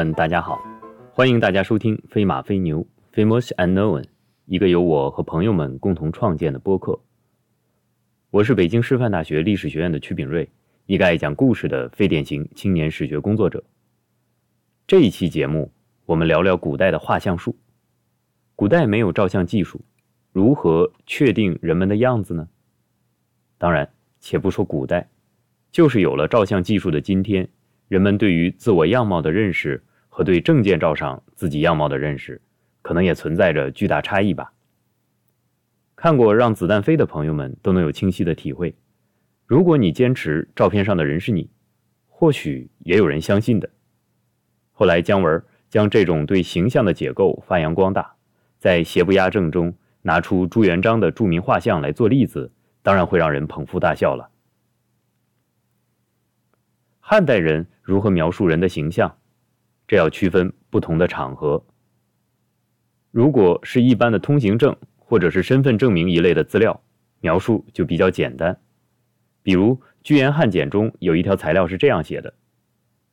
[0.00, 0.58] 们，大家好，
[1.12, 2.82] 欢迎大家收听《飞马飞牛》
[3.14, 4.02] （Famous Unknown），
[4.46, 6.98] 一个由我和朋友们共同创建的播客。
[8.30, 10.48] 我是北京师范大学历史学院的曲炳瑞，
[10.86, 13.62] 一个爱讲故事的非典型青年史学工作者。
[14.86, 15.70] 这一期节目，
[16.06, 17.54] 我们聊聊古代的画像术。
[18.56, 19.82] 古代没有照相技术，
[20.32, 22.48] 如何确定人们的样子呢？
[23.58, 25.10] 当然，且不说古代，
[25.70, 27.46] 就是有了照相技术的今天。
[27.88, 29.82] 人们对于自我样貌的认识
[30.20, 32.42] 和对证件照上自己样貌的认识，
[32.82, 34.52] 可能也存在着巨大差异吧。
[35.96, 38.76] 看过《让子弹飞》的朋友们都能有清晰的体会。
[39.46, 41.48] 如果你坚持照片上的人是你，
[42.06, 43.70] 或许也有人相信的。
[44.72, 48.16] 后来姜文将这种对形象的解构发扬光大，
[48.58, 54.28] 在《邪不压正》中拿出朱元璋的著名画像来做例子，当然会让人捧腹大笑了。
[56.98, 59.16] 汉代人如何描述人的形象？
[59.90, 61.60] 这要区分不同的场合。
[63.10, 66.80] 如果是一般的通行证或者是身份证明一类的资料，
[67.18, 68.56] 描述就比较简单。
[69.42, 69.74] 比如
[70.04, 72.32] 《居延汉简》中有一条材料是这样写的：“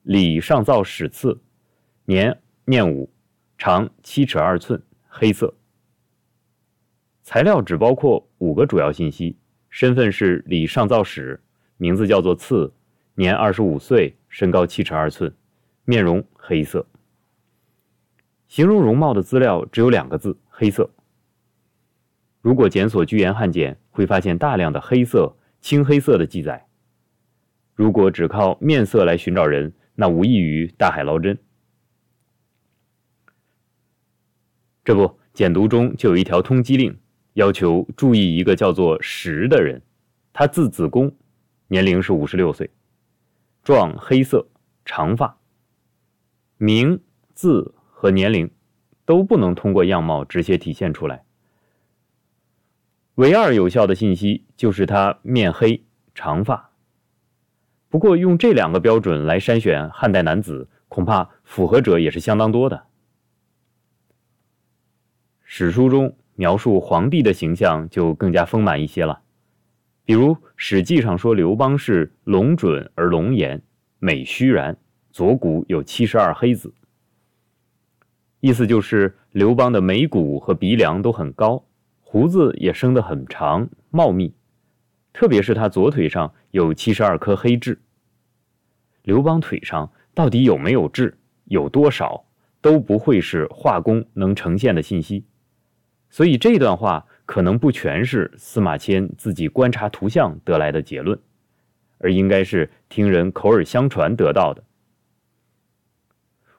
[0.06, 1.42] 李上造始次，
[2.06, 3.12] 年念武，
[3.58, 5.52] 长七尺二寸，黑色。”
[7.26, 9.36] 材料只包括五个主要信息：
[9.72, 11.42] 身份是李上造始，
[11.78, 12.72] 名字叫做次。
[13.16, 15.34] 年二十五岁，身高七尺二寸，
[15.90, 16.86] 面容黑色。
[18.50, 20.92] 形容容貌的资料只有两个字：黑色。
[22.42, 26.68] 如果检索《居延汉简》，会发现大量的黑色、青黑色的记载。
[27.74, 31.38] 如果只靠面色来寻找人，那无异于大海捞针。
[34.84, 37.00] 这不，简读中就有一条通缉令，
[37.36, 39.82] 要求注意一个叫做石的人，
[40.34, 41.16] 他字子公，
[41.70, 42.70] 年龄是五十六岁。
[43.64, 44.46] 状黑色，
[44.84, 45.37] 长发。
[46.58, 47.02] 名
[47.34, 48.50] 字和年龄
[49.06, 51.24] 都不能通过样貌直接体现出来。
[53.16, 56.72] 唯二有效的信息就是他面黑、长发。
[57.90, 62.84] 不过用这两个标准来筛选汉代男子，恐怕符合者也是相当多的。
[65.44, 69.22] 史书中描述皇帝的形象就更加丰满一些了。
[70.04, 73.62] 比如《史记》上说，刘邦是龙准而龙颜，
[74.00, 74.78] 美虚然，
[75.12, 76.74] 左骨有七十二黑子。
[78.40, 81.64] 意思就是刘邦的眉骨和鼻梁都很高，
[82.02, 84.34] 胡子也生得很长茂密，
[85.14, 87.80] 特别是他左腿上有七十二颗黑痣。
[89.04, 92.26] 刘邦腿上到底有没有痣，有多少，
[92.62, 95.26] 都不会是画工能呈现的信息，
[96.10, 97.06] 所以这段话。
[97.28, 101.20] 可能不全是司马迁自己观察图像得来的结论，
[101.98, 104.64] 而应该是听人口耳相传得到的。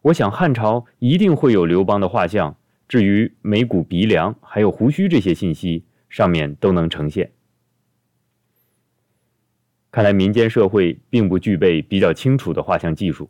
[0.02, 7.32] 我想汉朝一定会有刘邦的画像，至于眉骨、鼻梁还有胡须这些信息，上面都能呈现。
[9.90, 13.28] 看来民间社会并不具备比较清楚的画像技术，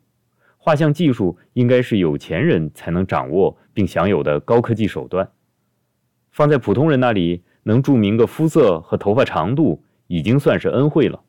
[0.58, 5.30] 画像技术应该是有钱人才能掌握并享有的高科技手段。
[6.30, 11.22] 放在普通人那里，能注明个肤色和头发长度，已经算是恩惠了。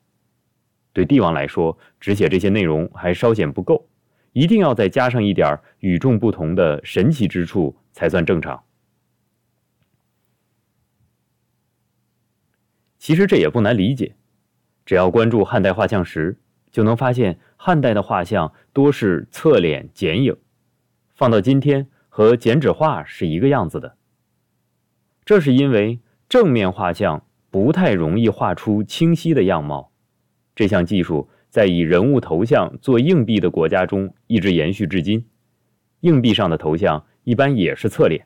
[0.93, 3.87] 对帝王来说，只写这些内容还稍显不够，
[4.33, 8.63] 一定要再加上一点与众不同的神奇之处，才算正常。
[12.97, 14.15] 其实这也不难理解，
[14.85, 16.37] 只要关注汉代画像石，
[16.69, 20.35] 就能发现汉代的画像多是侧脸剪影，
[21.15, 23.95] 放到今天和剪纸画是一个样子的。
[25.25, 29.91] 这是因为正面画像不太容易画出清晰的样貌，
[30.53, 35.25] 这项技术在以人物头像做硬币的国家中一直延续至今。
[36.01, 38.25] 硬币上的头像一般也是侧脸，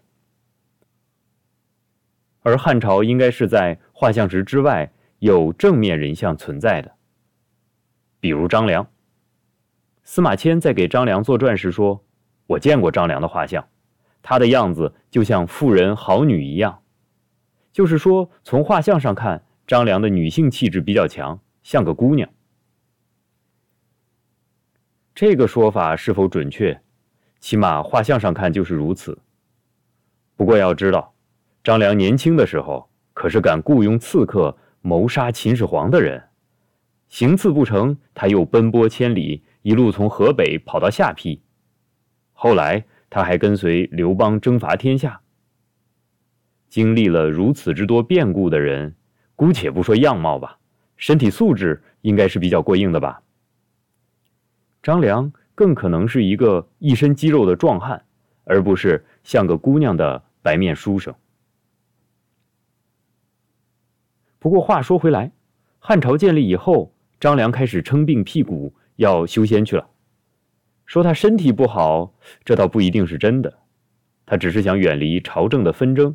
[2.42, 6.92] 而汉朝应该是在画像石之外有正面人像存在的，
[8.20, 8.88] 比如张良。
[10.04, 12.04] 司马迁在给张良作传时说
[12.46, 13.66] ：“我见过张良的画像，
[14.22, 16.81] 他的样子就像妇人好女一样。”
[17.72, 22.30] 就是说，从画像上看，张良的女性气质比较强，像个姑娘。
[25.15, 26.81] 这个说法是否准确？
[27.39, 29.18] 起码画像上看就是如此。
[30.36, 31.13] 不过要知道，
[31.63, 36.24] 张良年轻的时候可是敢雇佣刺客谋杀秦始皇的人，
[37.10, 41.39] 行刺不成，他又奔波千里，一路从河北跑到下邳。
[42.31, 45.21] 后来他还跟随刘邦征伐天下。
[46.69, 48.95] 经历了如此之多变故的人，
[49.36, 50.57] 姑且不说样貌吧，
[50.98, 53.21] 身体素质应该是比较过硬的吧。
[54.83, 58.03] 张良更可能是一个一身肌肉的壮汉，
[58.44, 61.15] 而不是像个姑娘的白面书生。
[64.39, 65.31] 不过话说回来，
[65.80, 69.88] 汉朝建立以后，张良开始称病辟谷，要修仙去了。
[70.85, 72.13] 说他身体不好，
[72.44, 73.59] 这倒不一定是真的，
[74.25, 76.13] 他只是想远离朝政的纷争。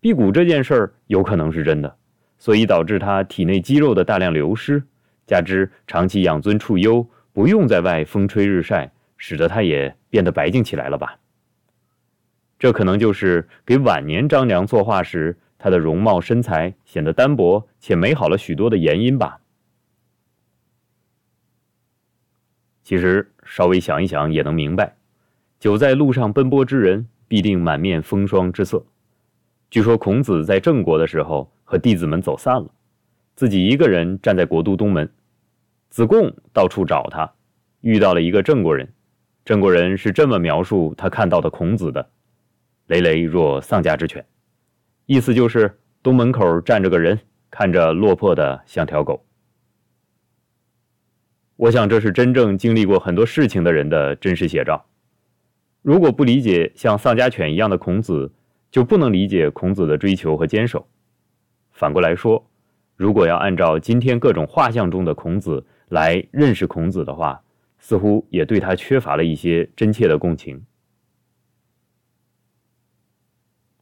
[0.00, 1.96] 辟谷这件事儿有可能是真的，
[2.36, 4.82] 所以导致他体内肌肉的大量流失，
[5.24, 11.18] 加之长期养尊处优，不用在外风吹日晒，使得他也变得白净起来了吧？
[12.58, 15.36] 这可能就是给晚年张良作画时。
[15.62, 19.38] 他的容貌身材显得单薄且美好了许多的原因吧。
[22.82, 24.96] 其实稍微想一想也能明白，
[25.58, 28.82] 久在路上奔波之人必定满面风霜之色。
[29.68, 32.70] 据说孔子在郑国的时候和弟子们走散了，
[33.36, 35.06] 自己一个人站在国都东门。
[35.90, 37.30] 子贡到处找他，
[37.80, 38.90] 遇到了一个郑国人。
[39.44, 42.10] 郑国人是这么描述他看到的孔子的：
[42.86, 44.24] 累累若丧家之犬。
[45.06, 47.18] 意思就是东门口站着个人，
[47.50, 49.26] 看着落魄的像条狗。
[51.56, 54.86] 我想这是真正经历过很多事情的人的真实写照。
[55.82, 58.32] 如果不理解像丧家犬一样的孔子，
[58.70, 60.86] 就不能理解孔子的追求和坚守。
[61.72, 62.48] 反过来说，
[62.94, 67.42] 如果要按照今天各种画像中的孔子来认识孔子的话，
[67.78, 70.64] 似乎也对他缺乏了一些真切的共情。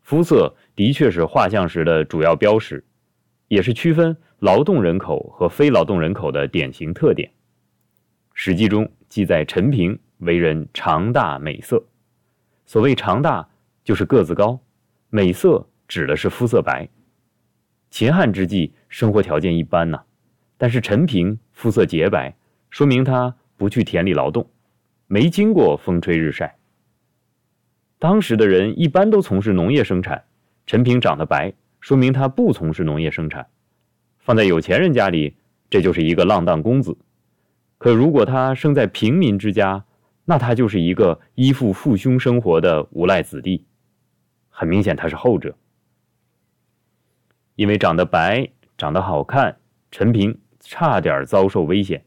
[0.03, 2.85] 肤色的确是画像时的主要标识，
[3.47, 7.29] 也是区分劳动人口和非劳动人口的典型特点。
[8.33, 11.85] 《史记》中记载，陈平为人长大美色。
[12.65, 13.49] 所谓长大，
[13.85, 14.59] 就是个子高；
[15.11, 16.89] 美色指的是肤色白。
[17.91, 20.03] 秦汉之际，生活条件一般呐，
[20.57, 22.37] 但是陈平肤色洁白，
[22.71, 24.49] 说明他不去田里劳动，
[25.09, 26.57] 没经过风吹日晒。
[27.99, 30.23] 当时的人一般都从事农业生产，
[30.67, 33.49] 陈平长得白，说明他不从事农业生产。
[34.19, 35.35] 放在有钱人家里，
[35.69, 36.93] 这就是一个浪荡公子；
[37.77, 39.85] 可如果他生在平民之家，
[40.27, 43.65] 那他就是一个依附父兄生活的无赖子弟。
[44.49, 45.57] 很明显，他是后者。
[47.57, 49.57] 因为长得白、长得好看，
[49.91, 52.05] 陈平差点遭受危险。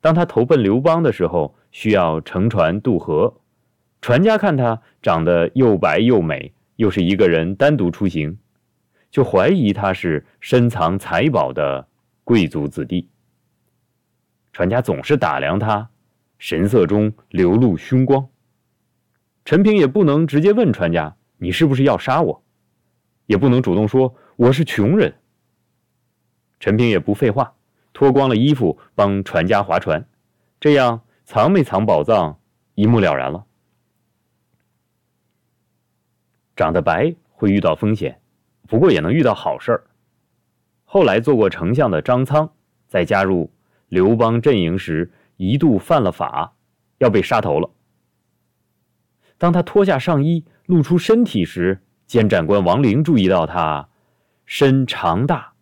[0.00, 3.40] 当他投奔刘邦的时候，需要乘船渡河。
[4.00, 8.38] 船家看他长得又白又美，又是一个人单独出行，
[9.10, 11.88] 就怀疑他是深藏财宝的
[12.22, 13.08] 贵族子弟。
[14.52, 15.88] 船家总是打量他，
[16.38, 18.28] 神色中流露凶光。
[19.46, 22.42] 陈平也不能直接问船家：“你是不是要杀我？”
[23.26, 25.14] 也不能主动说：“我是穷人。”
[26.64, 27.52] 陈平也不废话，
[27.92, 30.08] 脱光了衣服帮船家划船，
[30.58, 32.40] 这样藏没藏宝藏
[32.74, 33.44] 一目了然了。
[36.56, 38.18] 长得白会遇到风险，
[38.66, 39.84] 不过也能遇到好事儿。
[40.86, 42.50] 后来做过丞相的张苍，
[42.88, 43.52] 在加入
[43.90, 46.54] 刘邦阵营时，一度犯了法，
[46.96, 47.68] 要被杀头了。
[49.36, 53.90] 当他脱下上衣，露出身体时，监斩官王陵注意到他
[54.46, 55.52] 身长大，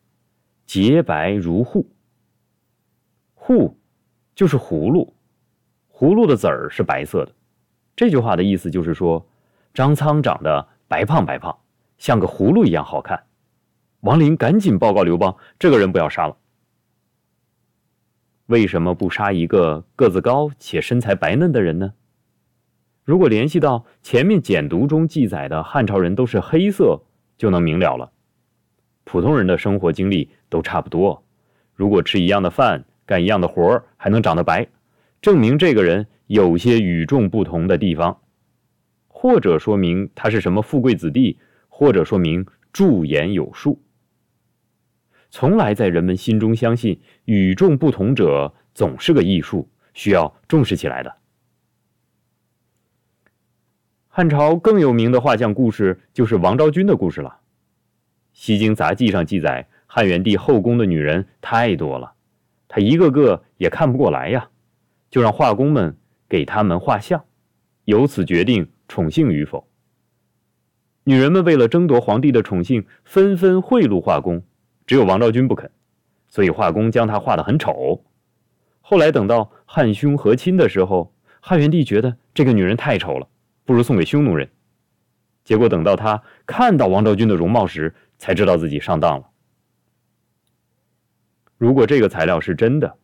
[0.67, 1.85] 洁白如笏。
[3.37, 3.75] 笏
[4.35, 5.15] 就是葫芦，
[5.93, 7.33] 葫芦的籽儿是白色的。
[7.97, 9.27] 这句话的意思就是说，
[9.73, 10.69] 张苍长得。
[10.89, 11.59] 白胖白胖，
[11.97, 13.25] 像个葫芦一样好看。
[14.01, 16.37] 王林赶紧报告刘邦：“这个人不要杀了。
[18.45, 21.95] 为什么不杀一个个子高且身材白嫩的人呢？
[23.05, 27.01] 如果联系到前面简读中记载的汉朝人都是黑色，
[27.39, 28.13] 就能明了了。
[29.05, 31.25] 普通人的生活经历都差不多，
[31.75, 34.67] 如果吃一样的饭，干一样的活儿还能长得白，
[35.21, 38.19] 证明这个人有些与众不同的地方。”
[39.09, 43.81] 或者说明他是什么富贵子弟，或者说明驻颜有术。
[45.31, 51.15] 从来在人们心中相信与众不同者总是个艺术，需要重视起来的。
[54.09, 57.31] 汉朝更有名的画像故事就是王昭君的故事了。
[58.33, 62.13] 《西京杂记》上记载，汉元帝后宫的女人太多了，
[62.69, 64.49] 他一个个也看不过来呀，
[65.11, 65.97] 就让画工们
[66.29, 67.25] 给他们画像，
[67.85, 68.69] 由此决定。
[68.89, 69.67] 宠幸与否？
[71.05, 74.43] 女人们为了争夺皇帝的宠幸，纷纷贿赂画工，
[74.87, 75.71] 只有王昭君不肯，
[76.29, 78.05] 所以画工将她画得很丑。
[78.83, 83.27] 后来等到汉匈和亲的时候，汉元帝觉得这个女人太丑了，
[83.65, 84.51] 不如送给匈奴人。
[85.43, 89.29] 结果等到他看到王昭君的容貌时，才知道自己上当了。
[91.59, 92.97] 如果这个材料是真的，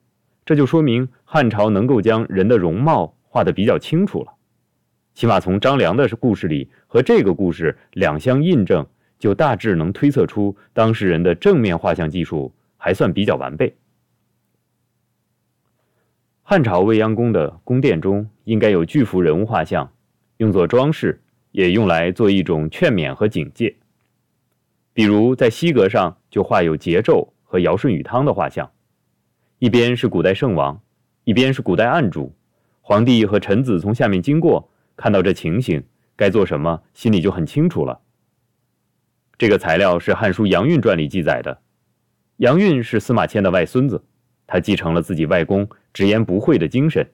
[0.45, 4.33] 这就说明汉朝能够将人的容貌画得比较清楚了。
[5.15, 8.87] 起码从张良的故事里和这个故事两相印证，
[9.19, 13.77] 就大致能推测出当事人的正面画像技术还算比较完备。
[16.45, 19.93] 汉朝未央宫的宫殿中应该有巨幅人物画像，
[20.37, 21.21] 用作装饰，
[21.51, 23.75] 也用来做一种劝勉和警戒。
[24.93, 28.71] 比如在西阁上就画有桀纣和尧舜禹汤的画像，
[29.59, 30.81] 一边是古代圣王，
[31.25, 32.35] 一边是古代暗主，
[32.81, 35.85] 皇帝和臣子从下面经过，看到这情形，
[36.17, 38.01] 该做什么，心里就很清楚了。
[39.37, 41.61] 这个材料是《汉书·杨运传》里记载的，
[42.39, 44.05] 杨运是司马迁的外孙子。
[44.51, 47.07] 他继承了自己外公直言不讳的精神，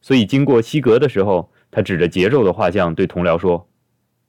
[0.00, 3.68] 所以经过西阁的时候，他指着桀纣的画像对同僚说：“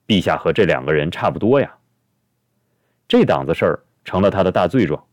[0.06, 1.74] 陛下和这两个人差不多呀。”
[3.16, 5.06] 这档子事儿成了他的大罪状。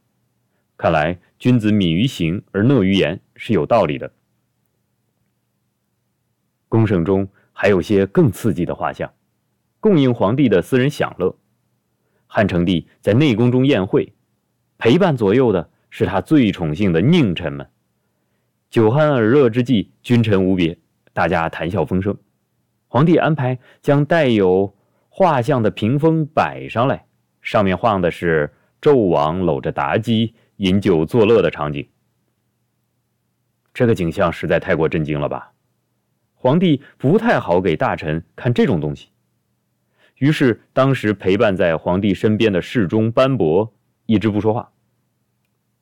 [0.76, 4.12] 看来君子敏于行而讷于言是有道理的。
[6.68, 9.14] 宫圣中还有些更刺激的画像，
[9.80, 11.38] 供应皇帝的私人享乐。
[12.26, 14.12] 汉成帝在内宫中宴会，
[14.80, 15.70] 陪伴左右的。
[15.92, 17.70] 是他最宠幸的佞臣们，
[18.72, 20.80] 酒酣耳热之际，君臣无别，
[21.14, 22.18] 大家谈笑风生。
[22.88, 24.76] 皇帝安排将带有
[25.10, 27.06] 画像的屏风摆上来，
[27.42, 31.88] 上面画的是纣王搂着妲己饮酒作乐的场景。
[33.74, 35.52] 这个景象实在太过震惊了吧？
[36.34, 39.10] 皇帝不太好给大臣看这种东西。
[40.16, 43.74] 于是，当时陪伴在皇帝身边的侍中班伯
[44.06, 44.72] 一直不说话。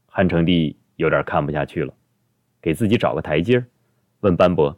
[0.06, 1.94] 汉成帝有点看不下去了，
[2.62, 3.66] 给自己找个台阶
[4.20, 4.78] 问班伯：“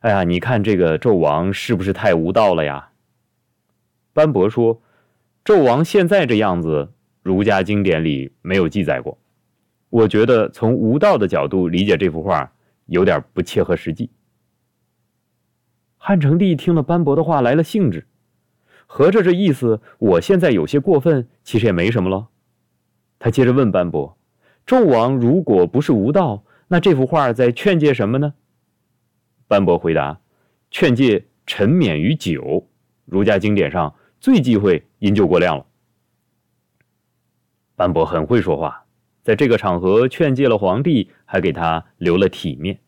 [0.00, 2.90] 哎呀，你看这个纣王是不是太无道了呀？”
[4.12, 4.80] 班伯说
[5.44, 6.90] ：“纣王现在这样子，
[7.22, 9.18] 儒家经典里没有记载过。
[9.90, 12.50] 我觉得从无道的角度理解这幅画，
[12.86, 14.08] 有点不切合实际。”
[15.98, 18.06] 汉成帝听了班伯的话来了兴致，
[18.86, 22.28] 合着这意思，我现在有些过分，其实也没什么了。
[23.18, 24.16] 他接着问班伯。
[24.66, 28.32] 纣王如果不是无道，那这幅画在劝诫什么呢？
[29.46, 30.18] 班伯回答
[30.72, 32.66] ：“劝诫沉湎于酒。
[33.04, 35.66] 儒家经典上最忌讳饮酒过量了。”
[37.76, 38.86] 班伯很会说话，
[39.22, 42.78] 在这个场合劝诫了皇帝，还给他留了体面。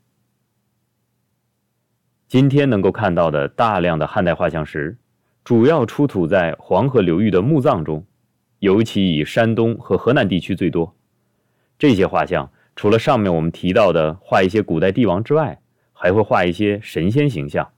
[2.26, 4.96] 今天能够看到的大量的汉代画像石，
[5.44, 8.04] 主要出土在黄河流域的墓葬中，
[8.60, 10.96] 尤其以山东和河南地区最多。
[11.78, 15.60] 这些画像除了上面我们提到的画一些古代帝王之外，
[15.92, 17.70] 还会画一些神仙形象，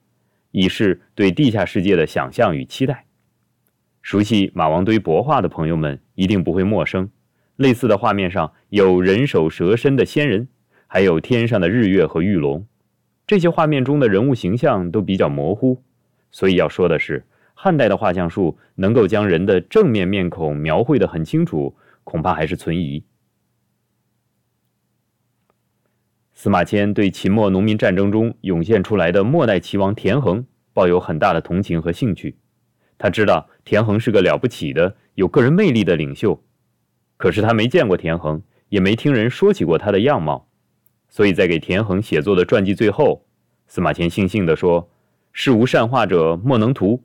[0.52, 3.07] 以示对地下世界的想象与期待。
[4.08, 7.10] 熟悉马王堆帛画的朋友们一定不会陌生，
[7.56, 10.48] 类似的画面上有人首蛇身的仙人，
[10.86, 12.66] 还有天上的日月和玉龙。
[13.26, 15.82] 这些画面中的人物形象都比较模糊，
[16.30, 23.04] 所以要说的是，汉代的画像术能够将人的正面面孔描绘得很清楚，恐怕还是存疑。
[26.32, 32.38] 司马迁对秦末农民战争中涌现出来的末代齐王田横抱有很大的同情和兴趣。
[32.98, 36.42] 他知道田横是个了不起的、有个人魅力的领袖，
[37.16, 40.48] 可是他没见过田横，也没听人说起过他的样貌，
[41.08, 43.24] 所以在给田横写作的传记最后，
[43.66, 44.90] 司马迁悻悻地说
[45.32, 47.02] ：“世无善画者，莫能图。”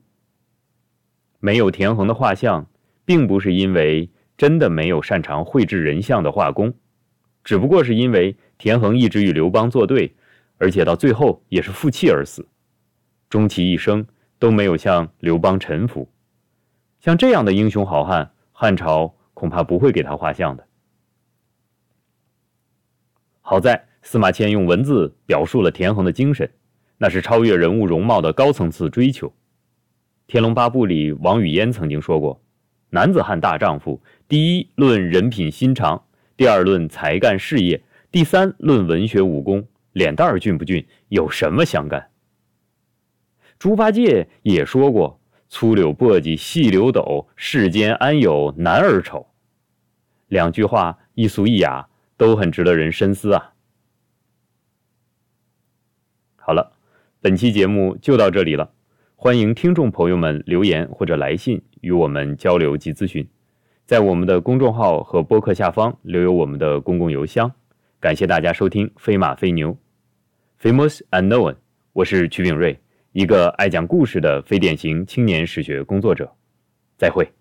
[1.39, 2.67] 没有田横的画像，
[3.05, 6.73] 并不是因为真的没有擅长绘制人像的画工，
[7.43, 8.35] 只不过是因为。
[8.59, 10.15] 田横一直与刘邦作对，
[10.57, 12.47] 而且到最后也是负气而死，
[13.29, 14.05] 终其一生
[14.43, 16.09] 都没有向刘邦臣服。
[16.99, 20.67] 像这样的英雄好汉，汉朝恐怕不会给他画像的。
[23.39, 26.51] 好在司马迁用文字表述了田横的精神，
[26.97, 29.29] 那是超越人物容貌的高层次追求。
[30.27, 32.43] 《天龙八部》里，王语嫣曾经说过
[32.91, 36.03] ：“男子汉大丈夫，第一论人品心肠，
[36.35, 37.81] 第二论才干事业。”
[38.11, 42.09] 第三论文学武功，脸蛋儿俊不俊有什么相干？
[43.63, 49.25] 猪八戒也说过：“粗柳簸箕细柳斗，世间安有男儿丑？”
[50.27, 53.53] 两句话一俗一雅，都很值得人深思啊。
[56.35, 56.73] 好了，
[57.21, 58.73] 本期节目就到这里了，
[59.15, 63.25] 欢迎听众朋友们留言或者来信与我们交流及咨询，
[63.85, 67.49] 在我们的公众号和播客下方留有我们的公共邮箱。
[68.01, 69.77] 感谢大家收听《飞马飞牛》
[70.61, 71.55] ，Famous Unknown，
[71.93, 72.77] 我是曲炳瑞，
[73.13, 76.31] 一个爱讲故事的非典型青年史学工作者。
[76.97, 77.31] 再会。